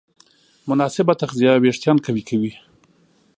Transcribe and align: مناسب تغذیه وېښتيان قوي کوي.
مناسب 0.69 1.07
تغذیه 1.21 1.53
وېښتيان 1.63 1.97
قوي 2.05 2.23
کوي. 2.29 2.51